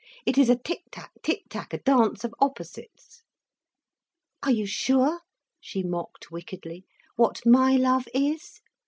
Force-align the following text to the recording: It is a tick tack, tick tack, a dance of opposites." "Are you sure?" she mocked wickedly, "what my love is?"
It 0.25 0.35
is 0.35 0.49
a 0.49 0.55
tick 0.55 0.81
tack, 0.91 1.11
tick 1.21 1.43
tack, 1.47 1.73
a 1.75 1.77
dance 1.77 2.23
of 2.23 2.33
opposites." 2.39 3.21
"Are 4.41 4.49
you 4.49 4.65
sure?" 4.65 5.21
she 5.59 5.83
mocked 5.83 6.31
wickedly, 6.31 6.85
"what 7.17 7.45
my 7.45 7.75
love 7.75 8.07
is?" 8.11 8.61